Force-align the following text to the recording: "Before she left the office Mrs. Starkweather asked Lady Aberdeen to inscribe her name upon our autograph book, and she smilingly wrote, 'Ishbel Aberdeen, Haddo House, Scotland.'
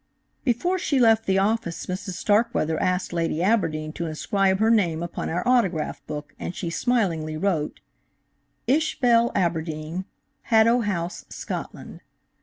"Before 0.43 0.79
she 0.79 0.99
left 0.99 1.27
the 1.27 1.37
office 1.37 1.85
Mrs. 1.85 2.13
Starkweather 2.13 2.81
asked 2.81 3.13
Lady 3.13 3.43
Aberdeen 3.43 3.93
to 3.93 4.07
inscribe 4.07 4.57
her 4.59 4.71
name 4.71 5.03
upon 5.03 5.29
our 5.29 5.47
autograph 5.47 6.03
book, 6.07 6.33
and 6.39 6.55
she 6.55 6.71
smilingly 6.71 7.37
wrote, 7.37 7.81
'Ishbel 8.65 9.31
Aberdeen, 9.35 10.05
Haddo 10.49 10.79
House, 10.79 11.25
Scotland.' 11.29 12.01